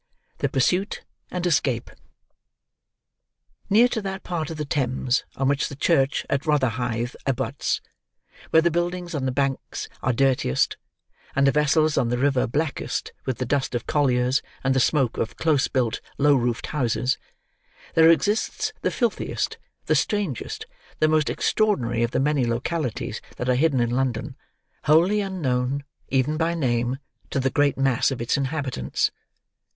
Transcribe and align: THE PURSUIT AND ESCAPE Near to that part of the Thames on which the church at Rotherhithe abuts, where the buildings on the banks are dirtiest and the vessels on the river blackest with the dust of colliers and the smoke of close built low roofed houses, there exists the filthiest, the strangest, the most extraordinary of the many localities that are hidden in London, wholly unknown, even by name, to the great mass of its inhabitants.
THE 0.39 0.49
PURSUIT 0.49 1.03
AND 1.29 1.45
ESCAPE 1.45 1.91
Near 3.69 3.87
to 3.89 4.01
that 4.01 4.23
part 4.23 4.49
of 4.49 4.57
the 4.57 4.65
Thames 4.65 5.25
on 5.35 5.47
which 5.47 5.69
the 5.69 5.75
church 5.75 6.25
at 6.27 6.47
Rotherhithe 6.47 7.13
abuts, 7.27 7.81
where 8.49 8.63
the 8.63 8.71
buildings 8.71 9.13
on 9.13 9.25
the 9.25 9.31
banks 9.31 9.89
are 10.01 10.11
dirtiest 10.11 10.77
and 11.35 11.45
the 11.45 11.51
vessels 11.51 11.99
on 11.99 12.09
the 12.09 12.17
river 12.17 12.47
blackest 12.47 13.13
with 13.27 13.37
the 13.37 13.45
dust 13.45 13.75
of 13.75 13.85
colliers 13.85 14.41
and 14.63 14.73
the 14.73 14.79
smoke 14.79 15.17
of 15.17 15.37
close 15.37 15.67
built 15.67 16.01
low 16.17 16.33
roofed 16.33 16.65
houses, 16.73 17.19
there 17.93 18.09
exists 18.09 18.73
the 18.81 18.89
filthiest, 18.89 19.59
the 19.85 19.93
strangest, 19.93 20.65
the 20.97 21.07
most 21.07 21.29
extraordinary 21.29 22.01
of 22.01 22.09
the 22.09 22.19
many 22.19 22.43
localities 22.43 23.21
that 23.37 23.47
are 23.47 23.53
hidden 23.53 23.79
in 23.79 23.91
London, 23.91 24.35
wholly 24.85 25.21
unknown, 25.21 25.83
even 26.09 26.37
by 26.37 26.55
name, 26.55 26.97
to 27.29 27.39
the 27.39 27.51
great 27.51 27.77
mass 27.77 28.09
of 28.09 28.19
its 28.19 28.35
inhabitants. 28.35 29.11